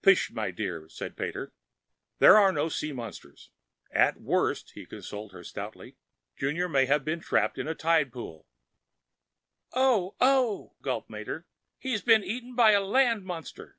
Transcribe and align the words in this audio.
"Pish, 0.00 0.30
my 0.30 0.52
dear!" 0.52 0.88
said 0.88 1.16
Pater. 1.16 1.52
"There 2.20 2.38
are 2.38 2.52
no 2.52 2.68
sea 2.68 2.92
monsters. 2.92 3.50
At 3.90 4.20
worst," 4.20 4.70
he 4.76 4.86
consoled 4.86 5.32
her 5.32 5.42
stoutly, 5.42 5.96
"Junior 6.36 6.68
may 6.68 6.86
have 6.86 7.04
been 7.04 7.18
trapped 7.18 7.58
in 7.58 7.66
a 7.66 7.74
tidepool." 7.74 8.46
"Oh, 9.72 10.14
oh," 10.20 10.76
gulped 10.82 11.10
Mater. 11.10 11.48
"He'll 11.80 12.00
be 12.00 12.12
eaten 12.14 12.54
by 12.54 12.70
a 12.70 12.80
land 12.80 13.24
monster." 13.24 13.76